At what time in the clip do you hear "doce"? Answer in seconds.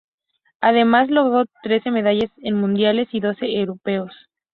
3.19-3.45